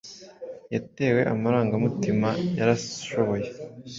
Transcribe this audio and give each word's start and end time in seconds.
Yatewe 0.73 1.21
amarangamutima 1.33 2.29
yarashoboye 2.59 3.47